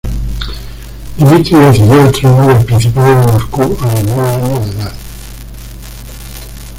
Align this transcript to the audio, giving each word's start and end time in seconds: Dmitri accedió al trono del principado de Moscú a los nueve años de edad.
Dmitri 1.19 1.57
accedió 1.63 2.01
al 2.01 2.11
trono 2.11 2.47
del 2.47 2.65
principado 2.65 3.07
de 3.27 3.33
Moscú 3.33 3.77
a 3.79 3.85
los 3.85 4.03
nueve 4.03 4.29
años 4.31 4.65
de 4.65 4.71
edad. 4.81 4.93